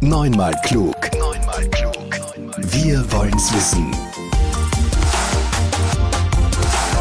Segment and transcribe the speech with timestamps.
[0.00, 0.94] Neunmal klug.
[1.18, 1.96] Neunmal klug.
[2.56, 3.90] Wir wollen's wissen.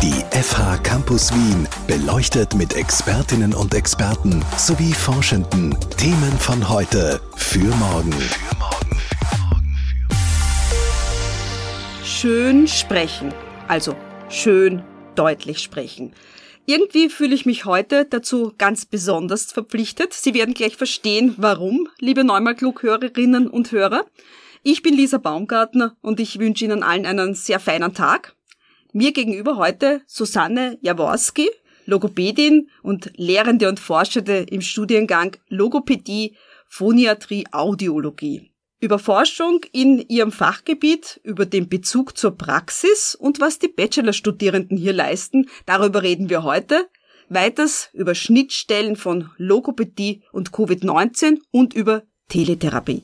[0.01, 7.67] Die FH Campus Wien beleuchtet mit Expertinnen und Experten sowie Forschenden Themen von heute für
[7.75, 8.15] morgen.
[12.03, 13.31] Schön sprechen.
[13.67, 13.95] Also
[14.27, 14.81] schön
[15.13, 16.13] deutlich sprechen.
[16.69, 20.11] Irgendwie fühle ich mich heute dazu ganz besonders verpflichtet.
[20.11, 24.05] Sie werden gleich verstehen, warum, liebe Neumal-Klug-Hörerinnen und Hörer.
[24.63, 28.35] Ich bin Lisa Baumgartner und ich wünsche Ihnen allen einen sehr feinen Tag.
[28.91, 31.49] Mir gegenüber heute Susanne Jaworski,
[31.85, 36.35] Logopädin und Lehrende und Forschende im Studiengang Logopädie,
[36.67, 38.46] Phoniatrie, Audiologie
[38.79, 44.93] über Forschung in ihrem Fachgebiet, über den Bezug zur Praxis und was die Bachelorstudierenden hier
[44.93, 46.87] leisten, darüber reden wir heute.
[47.29, 53.03] Weiters über Schnittstellen von Logopädie und Covid-19 und über Teletherapie.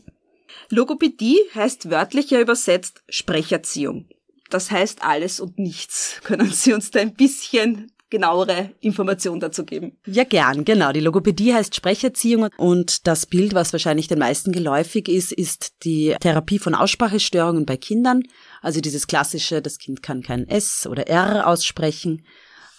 [0.69, 4.07] Logopädie heißt wörtlicher übersetzt Sprecherziehung.
[4.49, 6.21] Das heißt alles und nichts.
[6.23, 9.97] Können Sie uns da ein bisschen genauere Informationen dazu geben?
[10.05, 10.91] Ja, gern, genau.
[10.91, 16.15] Die Logopädie heißt Sprecherziehung und das Bild, was wahrscheinlich den meisten geläufig ist, ist die
[16.19, 18.21] Therapie von Aussprachestörungen bei Kindern.
[18.61, 22.23] Also dieses klassische, das Kind kann kein S oder R aussprechen.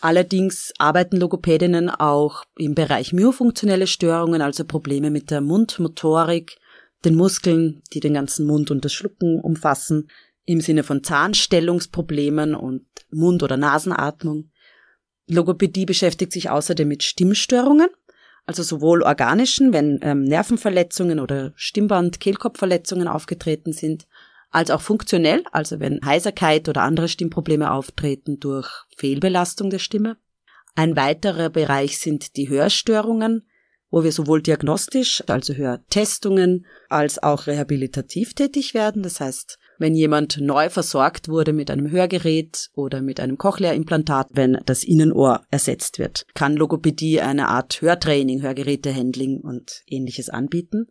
[0.01, 6.59] Allerdings arbeiten Logopädinnen auch im Bereich myofunktionelle Störungen, also Probleme mit der Mundmotorik,
[7.05, 10.09] den Muskeln, die den ganzen Mund und das Schlucken umfassen,
[10.45, 14.51] im Sinne von Zahnstellungsproblemen und Mund- oder Nasenatmung.
[15.29, 17.89] Logopädie beschäftigt sich außerdem mit Stimmstörungen,
[18.47, 24.07] also sowohl organischen, wenn ähm, Nervenverletzungen oder Stimmband-, Kehlkopfverletzungen aufgetreten sind,
[24.51, 30.17] als auch funktionell, also wenn Heiserkeit oder andere Stimmprobleme auftreten durch Fehlbelastung der Stimme.
[30.77, 33.49] Ein weiterer Bereich sind die Hörstörungen,
[33.91, 39.03] wo wir sowohl diagnostisch, also Hörtestungen, als auch rehabilitativ tätig werden.
[39.03, 44.59] Das heißt, wenn jemand neu versorgt wurde mit einem Hörgerät oder mit einem Cochlea-Implantat, wenn
[44.67, 46.27] das Innenohr ersetzt wird.
[46.35, 50.87] Kann Logopädie eine Art Hörtraining, Hörgerätehandling und ähnliches anbieten.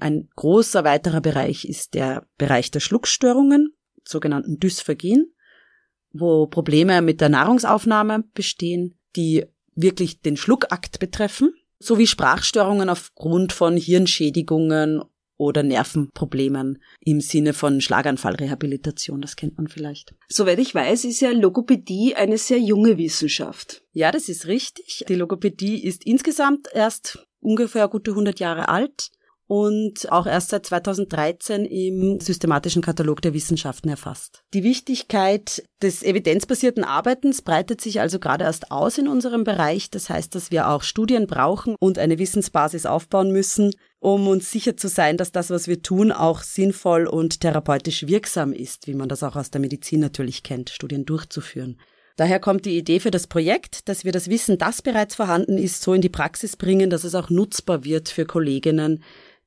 [0.00, 5.32] Ein großer weiterer Bereich ist der Bereich der Schluckstörungen, sogenannten Dysphagien,
[6.12, 13.76] wo Probleme mit der Nahrungsaufnahme bestehen, die wirklich den Schluckakt betreffen, sowie Sprachstörungen aufgrund von
[13.76, 15.02] Hirnschädigungen
[15.36, 19.20] oder Nervenproblemen im Sinne von Schlaganfallrehabilitation.
[19.20, 20.14] Das kennt man vielleicht.
[20.28, 23.82] Soweit ich weiß, ist ja Logopädie eine sehr junge Wissenschaft.
[23.92, 25.04] Ja, das ist richtig.
[25.08, 29.10] Die Logopädie ist insgesamt erst ungefähr gute 100 Jahre alt
[29.46, 34.42] und auch erst seit 2013 im systematischen Katalog der Wissenschaften erfasst.
[34.54, 39.90] Die Wichtigkeit des evidenzbasierten Arbeitens breitet sich also gerade erst aus in unserem Bereich.
[39.90, 44.76] Das heißt, dass wir auch Studien brauchen und eine Wissensbasis aufbauen müssen, um uns sicher
[44.76, 49.08] zu sein, dass das, was wir tun, auch sinnvoll und therapeutisch wirksam ist, wie man
[49.08, 51.78] das auch aus der Medizin natürlich kennt, Studien durchzuführen.
[52.16, 55.82] Daher kommt die Idee für das Projekt, dass wir das Wissen, das bereits vorhanden ist,
[55.82, 59.02] so in die Praxis bringen, dass es auch nutzbar wird für Kolleginnen,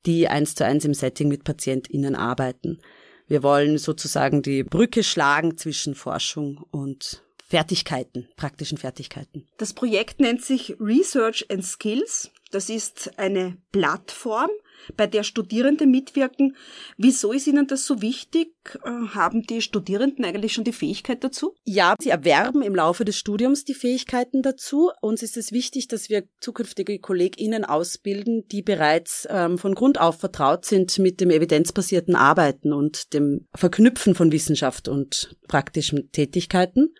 [0.06, 2.78] die eins zu eins im Setting mit PatientInnen arbeiten.
[3.26, 9.46] Wir wollen sozusagen die Brücke schlagen zwischen Forschung und Fertigkeiten, praktischen Fertigkeiten.
[9.56, 12.30] Das Projekt nennt sich Research and Skills.
[12.50, 14.50] Das ist eine Plattform,
[14.96, 16.56] bei der Studierende mitwirken.
[16.96, 18.54] Wieso ist Ihnen das so wichtig?
[18.84, 21.54] Äh, haben die Studierenden eigentlich schon die Fähigkeit dazu?
[21.64, 24.90] Ja, sie erwerben im Laufe des Studiums die Fähigkeiten dazu.
[25.00, 30.20] Uns ist es wichtig, dass wir zukünftige KollegInnen ausbilden, die bereits ähm, von Grund auf
[30.20, 36.94] vertraut sind mit dem evidenzbasierten Arbeiten und dem Verknüpfen von Wissenschaft und praktischen Tätigkeiten.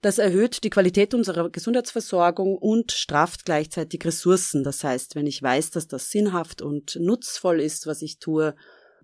[0.00, 4.62] Das erhöht die Qualität unserer Gesundheitsversorgung und strafft gleichzeitig Ressourcen.
[4.62, 8.54] Das heißt, wenn ich weiß, dass das sinnhaft und nutzvoll ist, was ich tue,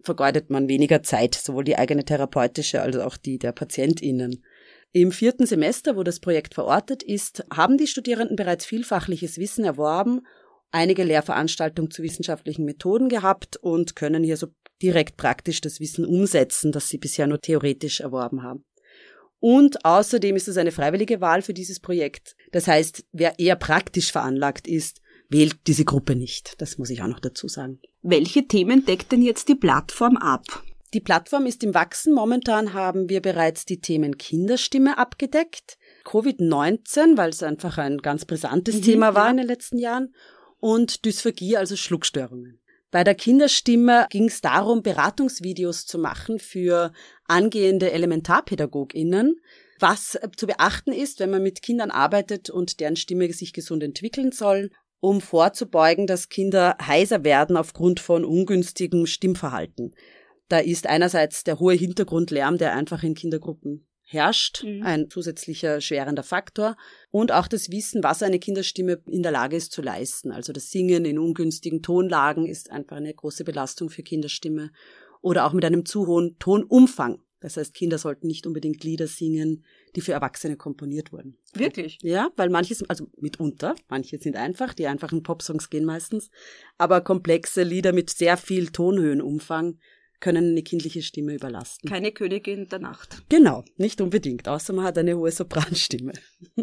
[0.03, 4.45] vergeudet man weniger Zeit, sowohl die eigene therapeutische als auch die der PatientInnen.
[4.93, 10.21] Im vierten Semester, wo das Projekt verortet ist, haben die Studierenden bereits vielfachliches Wissen erworben,
[10.71, 14.49] einige Lehrveranstaltungen zu wissenschaftlichen Methoden gehabt und können hier so
[14.81, 18.65] direkt praktisch das Wissen umsetzen, das sie bisher nur theoretisch erworben haben.
[19.47, 22.35] Und außerdem ist es eine freiwillige Wahl für dieses Projekt.
[22.53, 26.55] Das heißt, wer eher praktisch veranlagt ist, wählt diese Gruppe nicht.
[26.63, 27.79] Das muss ich auch noch dazu sagen.
[28.01, 30.47] Welche Themen deckt denn jetzt die Plattform ab?
[30.95, 32.15] Die Plattform ist im Wachsen.
[32.15, 35.77] Momentan haben wir bereits die Themen Kinderstimme abgedeckt,
[36.07, 39.33] Covid-19, weil es einfach ein ganz brisantes mhm, Thema war ja.
[39.33, 40.15] in den letzten Jahren,
[40.59, 42.63] und Dysphagie, also Schluckstörungen.
[42.95, 46.93] Bei der Kinderstimme ging es darum, Beratungsvideos zu machen für
[47.25, 49.41] angehende Elementarpädagoginnen,
[49.81, 54.31] was zu beachten ist, wenn man mit Kindern arbeitet und deren Stimme sich gesund entwickeln
[54.31, 54.71] soll
[55.01, 59.93] um vorzubeugen, dass Kinder heiser werden aufgrund von ungünstigem Stimmverhalten.
[60.49, 64.83] Da ist einerseits der hohe Hintergrundlärm, der einfach in Kindergruppen herrscht, mhm.
[64.83, 66.77] ein zusätzlicher schwerender Faktor
[67.11, 70.31] und auch das Wissen, was eine Kinderstimme in der Lage ist zu leisten.
[70.31, 74.71] Also das Singen in ungünstigen Tonlagen ist einfach eine große Belastung für Kinderstimme
[75.21, 77.21] oder auch mit einem zu hohen Tonumfang.
[77.41, 79.65] Das heißt, Kinder sollten nicht unbedingt Lieder singen,
[79.97, 81.37] die für Erwachsene komponiert wurden.
[81.53, 81.99] Wirklich?
[82.01, 86.31] Ja, weil manches, also mitunter, manche sind einfach, die einfachen Popsongs gehen meistens,
[86.79, 89.79] aber komplexe Lieder mit sehr viel Tonhöhenumfang
[90.21, 91.89] können eine kindliche Stimme überlasten.
[91.89, 93.23] Keine Königin der Nacht.
[93.29, 96.13] Genau, nicht unbedingt, außer man hat eine hohe Sopranstimme.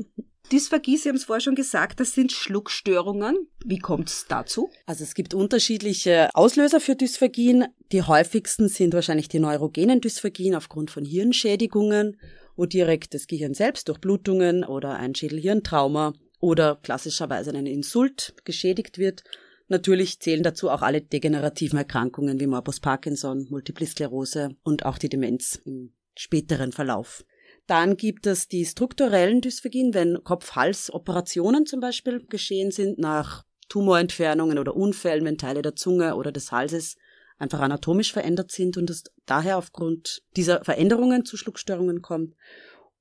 [0.52, 3.48] Dysphagie, Sie haben es vorher schon gesagt, das sind Schluckstörungen.
[3.64, 4.70] Wie kommt es dazu?
[4.86, 7.68] Also es gibt unterschiedliche Auslöser für Dysphagien.
[7.94, 12.20] Die häufigsten sind wahrscheinlich die neurogenen Dysphagien aufgrund von Hirnschädigungen,
[12.58, 18.98] wo direkt das Gehirn selbst durch Blutungen oder ein Schädelhirntrauma oder klassischerweise ein Insult geschädigt
[18.98, 19.24] wird
[19.72, 25.08] Natürlich zählen dazu auch alle degenerativen Erkrankungen wie Morbus Parkinson, Multiple Sklerose und auch die
[25.08, 27.24] Demenz im späteren Verlauf.
[27.68, 34.76] Dann gibt es die strukturellen Dysphagien, wenn Kopf-Hals-Operationen zum Beispiel geschehen sind nach Tumorentfernungen oder
[34.76, 36.98] Unfällen, wenn Teile der Zunge oder des Halses
[37.38, 42.36] einfach anatomisch verändert sind und es daher aufgrund dieser Veränderungen zu Schluckstörungen kommt.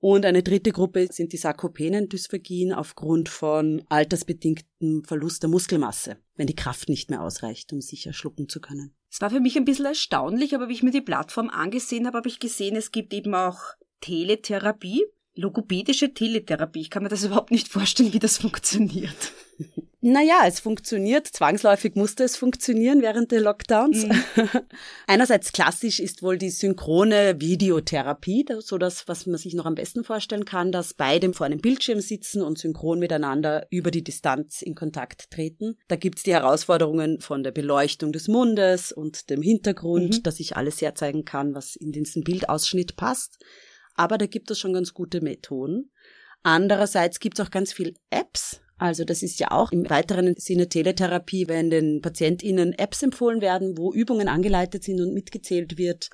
[0.00, 6.56] Und eine dritte Gruppe sind die Sarkopenendysphagien aufgrund von altersbedingtem Verlust der Muskelmasse, wenn die
[6.56, 8.94] Kraft nicht mehr ausreicht, um sicher schlucken zu können.
[9.10, 12.16] Es war für mich ein bisschen erstaunlich, aber wie ich mir die Plattform angesehen habe,
[12.16, 13.60] habe ich gesehen, es gibt eben auch
[14.00, 15.04] Teletherapie,
[15.34, 16.80] logopädische Teletherapie.
[16.80, 19.32] Ich kann mir das überhaupt nicht vorstellen, wie das funktioniert.
[20.02, 21.26] Naja, es funktioniert.
[21.26, 24.06] Zwangsläufig musste es funktionieren während der Lockdowns.
[24.06, 24.22] Mhm.
[25.06, 30.02] Einerseits klassisch ist wohl die synchrone Videotherapie, so das, was man sich noch am besten
[30.02, 34.74] vorstellen kann, dass beide vor einem Bildschirm sitzen und synchron miteinander über die Distanz in
[34.74, 35.76] Kontakt treten.
[35.88, 40.22] Da gibt's die Herausforderungen von der Beleuchtung des Mundes und dem Hintergrund, mhm.
[40.22, 43.38] dass ich alles herzeigen kann, was in diesen Bildausschnitt passt.
[43.96, 45.90] Aber da gibt es schon ganz gute Methoden.
[46.42, 51.48] Andererseits gibt's auch ganz viel Apps, also das ist ja auch im weiteren Sinne Teletherapie,
[51.48, 56.08] wenn den PatientInnen Apps empfohlen werden, wo Übungen angeleitet sind und mitgezählt wird.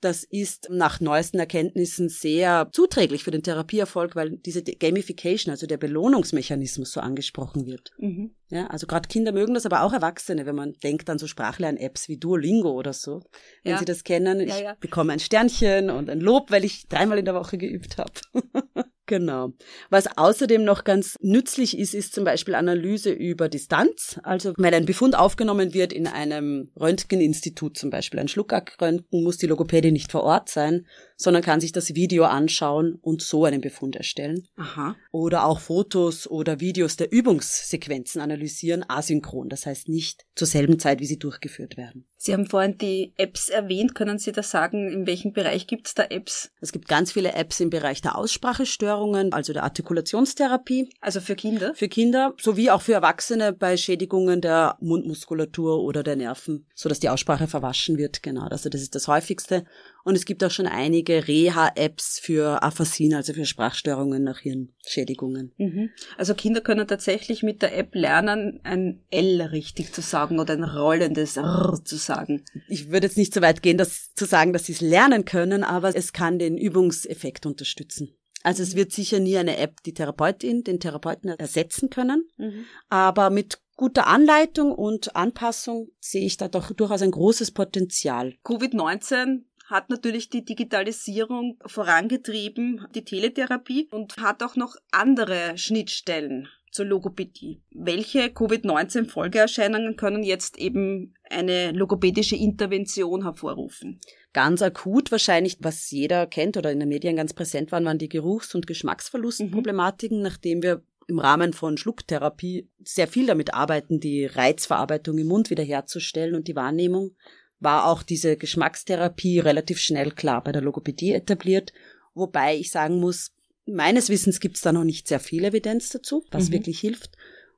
[0.00, 5.76] Das ist nach neuesten Erkenntnissen sehr zuträglich für den Therapieerfolg, weil diese Gamification, also der
[5.76, 7.90] Belohnungsmechanismus so angesprochen wird.
[7.98, 8.30] Mhm.
[8.48, 12.08] Ja, also gerade Kinder mögen das, aber auch Erwachsene, wenn man denkt an so Sprachlern-Apps
[12.08, 13.22] wie Duolingo oder so.
[13.64, 13.78] Wenn ja.
[13.78, 14.76] sie das kennen, ich ja, ja.
[14.80, 18.12] bekomme ein Sternchen und ein Lob, weil ich dreimal in der Woche geübt habe.
[19.08, 19.54] Genau.
[19.88, 24.20] Was außerdem noch ganz nützlich ist, ist zum Beispiel Analyse über Distanz.
[24.22, 29.46] Also wenn ein Befund aufgenommen wird in einem Röntgeninstitut, zum Beispiel ein Schluckack-Röntgen, muss die
[29.46, 33.96] Logopädie nicht vor Ort sein, sondern kann sich das Video anschauen und so einen Befund
[33.96, 34.46] erstellen.
[34.56, 34.94] Aha.
[35.10, 41.00] Oder auch Fotos oder Videos der Übungssequenzen analysieren, asynchron, das heißt nicht zur selben Zeit,
[41.00, 42.06] wie sie durchgeführt werden.
[42.20, 43.94] Sie haben vorhin die Apps erwähnt.
[43.94, 46.50] Können Sie da sagen, in welchem Bereich gibt es da Apps?
[46.60, 50.90] Es gibt ganz viele Apps im Bereich der Aussprachestörungen, also der Artikulationstherapie.
[51.00, 51.74] Also für Kinder?
[51.74, 56.98] Für Kinder, sowie auch für Erwachsene bei Schädigungen der Mundmuskulatur oder der Nerven, so dass
[56.98, 58.24] die Aussprache verwaschen wird.
[58.24, 59.64] Genau, also das ist das häufigste.
[60.08, 65.52] Und es gibt auch schon einige Reha-Apps für Aphasien, also für Sprachstörungen nach Hirnschädigungen.
[65.58, 65.90] Mhm.
[66.16, 70.64] Also Kinder können tatsächlich mit der App lernen, ein L richtig zu sagen oder ein
[70.64, 72.42] rollendes R zu sagen.
[72.68, 75.62] Ich würde jetzt nicht so weit gehen, das zu sagen, dass sie es lernen können,
[75.62, 78.16] aber es kann den Übungseffekt unterstützen.
[78.42, 82.64] Also es wird sicher nie eine App die Therapeutin, den Therapeuten ersetzen können, mhm.
[82.88, 88.36] aber mit guter Anleitung und Anpassung sehe ich da doch durchaus ein großes Potenzial.
[88.42, 96.86] Covid-19 hat natürlich die Digitalisierung vorangetrieben, die Teletherapie und hat auch noch andere Schnittstellen zur
[96.86, 97.60] Logopädie.
[97.70, 104.00] Welche Covid-19-Folgeerscheinungen können jetzt eben eine logopädische Intervention hervorrufen?
[104.32, 108.08] Ganz akut wahrscheinlich, was jeder kennt oder in den Medien ganz präsent waren, waren die
[108.08, 110.24] Geruchs- und Geschmacksverlustproblematiken, mhm.
[110.24, 116.34] nachdem wir im Rahmen von Schlucktherapie sehr viel damit arbeiten, die Reizverarbeitung im Mund wiederherzustellen
[116.34, 117.16] und die Wahrnehmung
[117.60, 121.72] war auch diese Geschmackstherapie relativ schnell klar bei der Logopädie etabliert,
[122.14, 123.32] wobei ich sagen muss,
[123.66, 126.54] meines Wissens gibt es da noch nicht sehr viel Evidenz dazu, was mhm.
[126.54, 127.16] wirklich hilft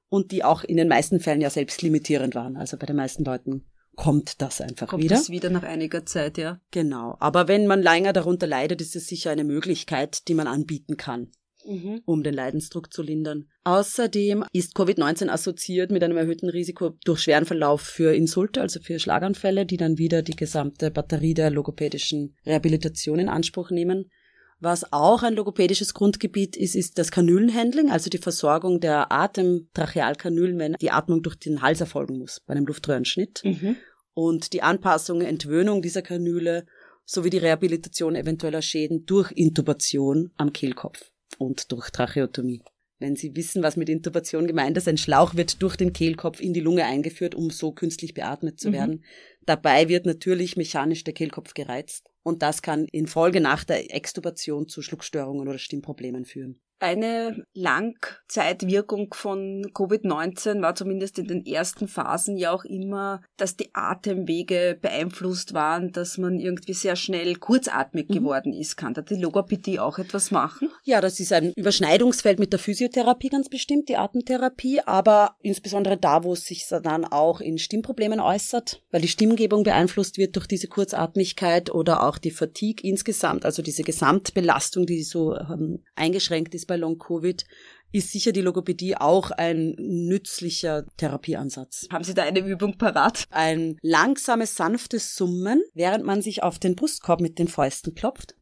[0.08, 2.56] und die auch in den meisten Fällen ja selbst limitierend waren.
[2.56, 3.64] Also bei den meisten Leuten
[3.94, 5.16] kommt das einfach kommt wieder.
[5.16, 6.60] Kommt das wieder nach einiger Zeit, ja.
[6.70, 7.16] Genau.
[7.20, 11.30] Aber wenn man länger darunter leidet, ist es sicher eine Möglichkeit, die man anbieten kann
[11.70, 12.02] mhm.
[12.04, 13.46] um den Leidensdruck zu lindern.
[13.64, 18.98] Außerdem ist Covid-19 assoziiert mit einem erhöhten Risiko durch schweren Verlauf für Insulte, also für
[18.98, 24.10] Schlaganfälle, die dann wieder die gesamte Batterie der logopädischen Rehabilitation in Anspruch nehmen.
[24.62, 30.74] Was auch ein logopädisches Grundgebiet ist, ist das Kanülenhandling, also die Versorgung der Atemtrachealkanülen, wenn
[30.74, 33.40] die Atmung durch den Hals erfolgen muss bei einem Luftröhrenschnitt.
[33.42, 33.76] Mhm.
[34.12, 36.66] Und die Anpassung, Entwöhnung dieser Kanüle
[37.06, 42.62] sowie die Rehabilitation eventueller Schäden durch Intubation am Kehlkopf und durch Tracheotomie.
[42.98, 46.52] Wenn Sie wissen, was mit Intubation gemeint ist, ein Schlauch wird durch den Kehlkopf in
[46.52, 48.72] die Lunge eingeführt, um so künstlich beatmet zu mhm.
[48.72, 49.04] werden.
[49.46, 54.68] Dabei wird natürlich mechanisch der Kehlkopf gereizt und das kann in Folge nach der Extubation
[54.68, 56.60] zu Schluckstörungen oder Stimmproblemen führen.
[56.82, 63.68] Eine Langzeitwirkung von Covid-19 war zumindest in den ersten Phasen ja auch immer, dass die
[63.74, 68.14] Atemwege beeinflusst waren, dass man irgendwie sehr schnell kurzatmig mhm.
[68.14, 68.78] geworden ist.
[68.78, 70.70] Kann da die Logopädie auch etwas machen?
[70.82, 76.24] Ja, das ist ein Überschneidungsfeld mit der Physiotherapie ganz bestimmt, die Atemtherapie, aber insbesondere da,
[76.24, 80.68] wo es sich dann auch in Stimmproblemen äußert, weil die Stimmgebung beeinflusst wird durch diese
[80.68, 86.76] Kurzatmigkeit oder auch die Fatigue insgesamt, also diese Gesamtbelastung, die so ähm, eingeschränkt ist bei
[86.76, 87.44] Long-Covid,
[87.92, 91.88] ist sicher die Logopädie auch ein nützlicher Therapieansatz.
[91.92, 93.24] Haben Sie da eine Übung parat?
[93.30, 98.36] Ein langsames, sanftes Summen, während man sich auf den Brustkorb mit den Fäusten klopft.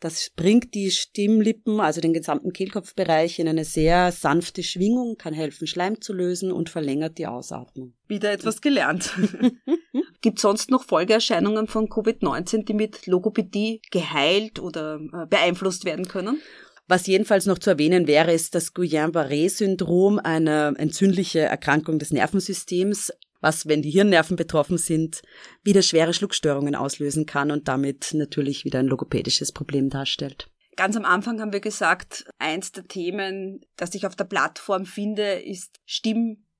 [0.00, 5.66] Das bringt die Stimmlippen, also den gesamten Kehlkopfbereich, in eine sehr sanfte Schwingung, kann helfen,
[5.66, 7.94] Schleim zu lösen und verlängert die Ausatmung.
[8.06, 9.12] Wieder etwas gelernt.
[10.20, 16.40] Gibt sonst noch Folgeerscheinungen von Covid-19, die mit Logopädie geheilt oder äh, beeinflusst werden können?
[16.88, 23.66] Was jedenfalls noch zu erwähnen wäre, ist das Guillain-Barré-Syndrom, eine entzündliche Erkrankung des Nervensystems, was,
[23.66, 25.22] wenn die Hirnnerven betroffen sind,
[25.62, 30.48] wieder schwere Schluckstörungen auslösen kann und damit natürlich wieder ein logopädisches Problem darstellt.
[30.76, 35.40] Ganz am Anfang haben wir gesagt, eins der Themen, das ich auf der Plattform finde,
[35.40, 35.80] ist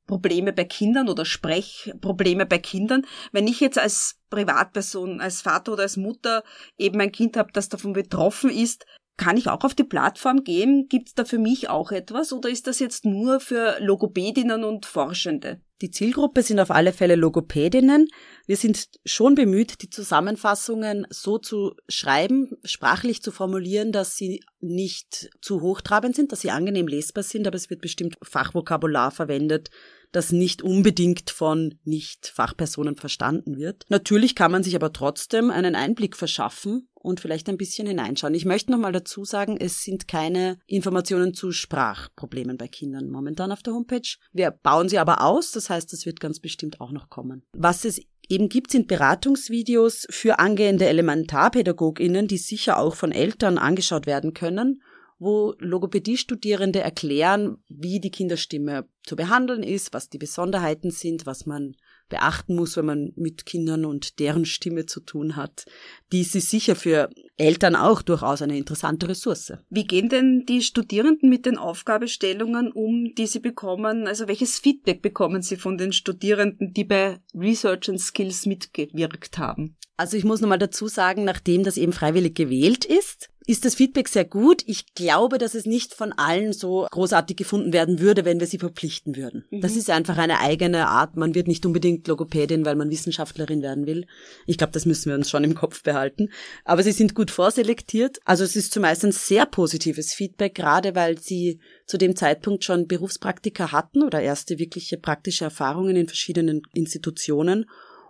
[0.06, 3.04] Stimmprobleme bei Kindern oder Sprechprobleme bei Kindern.
[3.32, 6.44] Wenn ich jetzt als Privatperson, als Vater oder als Mutter
[6.78, 8.86] eben ein Kind habe, das davon betroffen ist,
[9.16, 10.86] kann ich auch auf die Plattform gehen?
[10.88, 14.86] Gibt es da für mich auch etwas oder ist das jetzt nur für Logopädinnen und
[14.86, 15.60] Forschende?
[15.82, 18.08] Die Zielgruppe sind auf alle Fälle Logopädinnen.
[18.46, 25.28] Wir sind schon bemüht, die Zusammenfassungen so zu schreiben, sprachlich zu formulieren, dass sie nicht
[25.42, 29.68] zu hochtrabend sind, dass sie angenehm lesbar sind, aber es wird bestimmt Fachvokabular verwendet,
[30.12, 33.84] das nicht unbedingt von Nicht-Fachpersonen verstanden wird.
[33.88, 38.34] Natürlich kann man sich aber trotzdem einen Einblick verschaffen und vielleicht ein bisschen hineinschauen.
[38.34, 43.62] Ich möchte nochmal dazu sagen, es sind keine Informationen zu Sprachproblemen bei Kindern momentan auf
[43.62, 44.16] der Homepage.
[44.32, 47.44] Wir bauen sie aber aus, das heißt, das wird ganz bestimmt auch noch kommen.
[47.52, 54.06] Was es eben gibt, sind Beratungsvideos für angehende Elementarpädagoginnen, die sicher auch von Eltern angeschaut
[54.06, 54.82] werden können
[55.18, 61.74] wo Logopädie-Studierende erklären, wie die Kinderstimme zu behandeln ist, was die Besonderheiten sind, was man
[62.08, 65.64] beachten muss, wenn man mit Kindern und deren Stimme zu tun hat.
[66.12, 69.52] Die ist sicher für Eltern auch durchaus eine interessante Ressource.
[69.70, 74.06] Wie gehen denn die Studierenden mit den Aufgabestellungen um, die sie bekommen?
[74.06, 79.76] Also welches Feedback bekommen sie von den Studierenden, die bei Research and Skills mitgewirkt haben?
[79.96, 84.08] Also ich muss nochmal dazu sagen, nachdem das eben freiwillig gewählt ist, ist das Feedback
[84.08, 84.62] sehr gut.
[84.66, 88.58] Ich glaube, dass es nicht von allen so großartig gefunden werden würde, wenn wir sie
[88.58, 89.44] verpflichten würden.
[89.50, 89.60] Mhm.
[89.60, 91.16] Das ist einfach eine eigene Art.
[91.16, 94.06] Man wird nicht unbedingt Logopädin, weil man Wissenschaftlerin werden will.
[94.46, 96.30] Ich glaube, das müssen wir uns schon im Kopf behalten.
[96.64, 98.18] Aber sie sind gut vorselektiert.
[98.24, 102.88] Also es ist zumeist ein sehr positives Feedback, gerade weil sie zu dem Zeitpunkt schon
[102.88, 107.66] Berufspraktika hatten oder erste wirkliche praktische Erfahrungen in verschiedenen Institutionen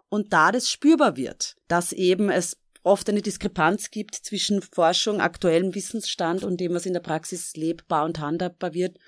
[0.08, 5.74] und da das spürbar wird, dass eben es oft eine Diskrepanz gibt zwischen Forschung, aktuellem
[5.74, 8.98] Wissensstand und dem, was in der Praxis lebbar und handhabbar wird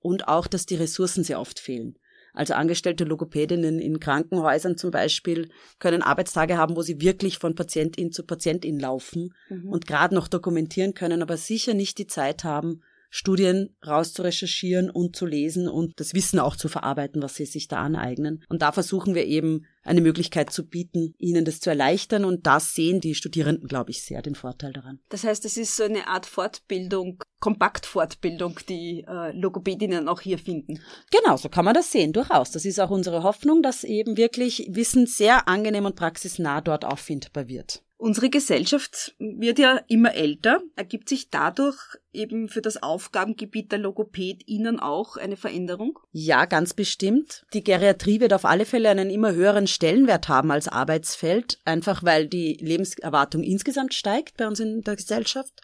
[0.00, 1.98] und auch, dass die Ressourcen sehr oft fehlen.
[2.34, 8.12] Also angestellte Logopädinnen in Krankenhäusern zum Beispiel können Arbeitstage haben, wo sie wirklich von Patientin
[8.12, 9.68] zu Patientin laufen mhm.
[9.68, 15.26] und gerade noch dokumentieren können, aber sicher nicht die Zeit haben, Studien rauszurecherchieren und zu
[15.26, 18.44] lesen und das Wissen auch zu verarbeiten, was sie sich da aneignen.
[18.48, 22.74] Und da versuchen wir eben eine Möglichkeit zu bieten, ihnen das zu erleichtern und das
[22.74, 25.00] sehen die Studierenden, glaube ich, sehr den Vorteil daran.
[25.08, 30.80] Das heißt, es ist so eine Art Fortbildung, Kompaktfortbildung, die äh, Logopädinnen auch hier finden.
[31.10, 32.50] Genau, so kann man das sehen, durchaus.
[32.50, 37.48] Das ist auch unsere Hoffnung, dass eben wirklich Wissen sehr angenehm und praxisnah dort auffindbar
[37.48, 37.82] wird.
[38.00, 40.62] Unsere Gesellschaft wird ja immer älter.
[40.76, 41.76] Ergibt sich dadurch
[42.12, 45.98] eben für das Aufgabengebiet der LogopädInnen auch eine Veränderung?
[46.12, 47.44] Ja, ganz bestimmt.
[47.54, 52.28] Die Geriatrie wird auf alle Fälle einen immer höheren Stellenwert haben als Arbeitsfeld, einfach weil
[52.28, 55.60] die Lebenserwartung insgesamt steigt bei uns in der Gesellschaft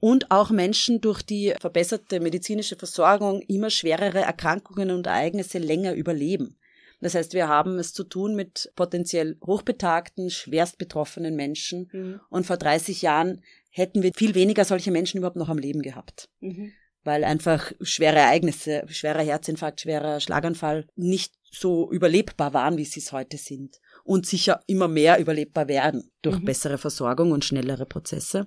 [0.00, 6.56] und auch Menschen durch die verbesserte medizinische Versorgung immer schwerere Erkrankungen und Ereignisse länger überleben.
[7.04, 11.90] Das heißt, wir haben es zu tun mit potenziell hochbetagten, schwerst betroffenen Menschen.
[11.92, 12.20] Mhm.
[12.30, 16.30] Und vor 30 Jahren hätten wir viel weniger solche Menschen überhaupt noch am Leben gehabt.
[16.40, 16.72] Mhm.
[17.02, 23.12] Weil einfach schwere Ereignisse, schwerer Herzinfarkt, schwerer Schlaganfall nicht so überlebbar waren, wie sie es
[23.12, 23.80] heute sind.
[24.02, 26.46] Und sicher immer mehr überlebbar werden durch mhm.
[26.46, 28.46] bessere Versorgung und schnellere Prozesse.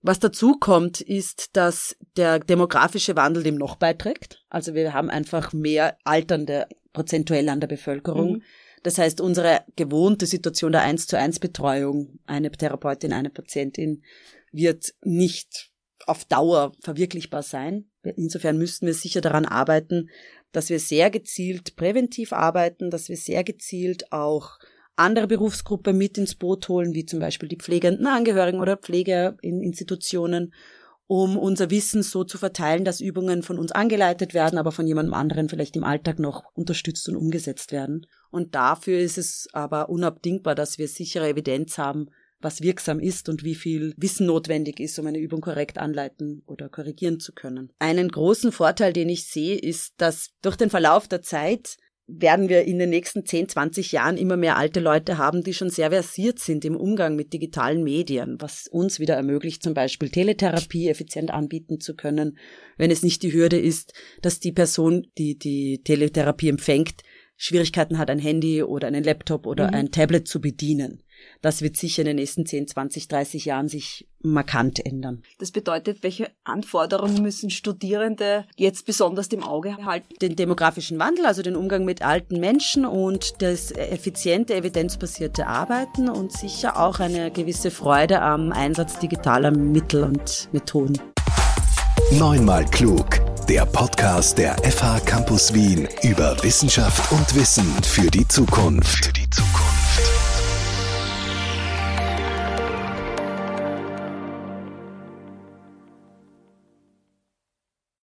[0.00, 4.44] Was dazu kommt, ist, dass der demografische Wandel dem noch beiträgt.
[4.48, 8.34] Also wir haben einfach mehr Alternde prozentuell an der Bevölkerung.
[8.34, 8.42] Mhm.
[8.82, 14.02] Das heißt, unsere gewohnte Situation der 1 zu 1 Betreuung, eine Therapeutin, eine Patientin,
[14.52, 15.70] wird nicht
[16.06, 17.90] auf Dauer verwirklichbar sein.
[18.02, 20.08] Insofern müssten wir sicher daran arbeiten,
[20.52, 24.58] dass wir sehr gezielt präventiv arbeiten, dass wir sehr gezielt auch
[24.96, 29.62] andere Berufsgruppen mit ins Boot holen, wie zum Beispiel die pflegenden Angehörigen oder Pfleger in
[29.62, 30.52] Institutionen,
[31.08, 35.14] um unser Wissen so zu verteilen, dass Übungen von uns angeleitet werden, aber von jemandem
[35.14, 38.06] anderen vielleicht im Alltag noch unterstützt und umgesetzt werden.
[38.30, 42.10] Und dafür ist es aber unabdingbar, dass wir sichere Evidenz haben,
[42.40, 46.68] was wirksam ist und wie viel Wissen notwendig ist, um eine Übung korrekt anleiten oder
[46.68, 47.72] korrigieren zu können.
[47.78, 51.78] Einen großen Vorteil, den ich sehe, ist, dass durch den Verlauf der Zeit
[52.10, 55.68] werden wir in den nächsten 10, 20 Jahren immer mehr alte Leute haben, die schon
[55.68, 60.88] sehr versiert sind im Umgang mit digitalen Medien, was uns wieder ermöglicht, zum Beispiel Teletherapie
[60.88, 62.38] effizient anbieten zu können,
[62.78, 67.02] wenn es nicht die Hürde ist, dass die Person, die die Teletherapie empfängt,
[67.36, 69.74] Schwierigkeiten hat, ein Handy oder einen Laptop oder mhm.
[69.74, 71.02] ein Tablet zu bedienen.
[71.40, 75.22] Das wird sicher in den nächsten 10, 20, 30 Jahren sich markant ändern.
[75.38, 80.08] Das bedeutet, welche Anforderungen müssen Studierende jetzt besonders im Auge halten?
[80.20, 86.32] Den demografischen Wandel, also den Umgang mit alten Menschen und das effiziente, evidenzbasierte Arbeiten und
[86.32, 90.98] sicher auch eine gewisse Freude am Einsatz digitaler Mittel und Methoden.
[92.12, 99.06] Neunmal klug der Podcast der FH Campus Wien über Wissenschaft und Wissen für die Zukunft.
[99.06, 99.67] Für die Zukunft.